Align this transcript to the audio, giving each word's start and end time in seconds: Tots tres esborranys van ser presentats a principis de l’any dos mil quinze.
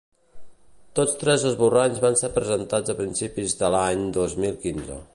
Tots 0.99 1.13
tres 1.25 1.45
esborranys 1.51 2.01
van 2.07 2.19
ser 2.23 2.31
presentats 2.39 2.95
a 2.95 2.99
principis 3.05 3.57
de 3.63 3.73
l’any 3.77 4.05
dos 4.21 4.39
mil 4.45 4.63
quinze. 4.67 5.03